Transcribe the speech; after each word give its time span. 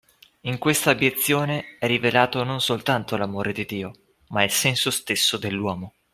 In 0.47 0.57
questa 0.57 0.89
abiezione 0.89 1.77
è 1.77 1.85
rivelato 1.85 2.43
non 2.43 2.59
soltanto 2.59 3.17
l'amore 3.17 3.53
di 3.53 3.65
Dio, 3.67 4.15
ma 4.29 4.41
il 4.43 4.49
senso 4.49 4.89
stesso 4.89 5.37
dell'uomo. 5.37 5.93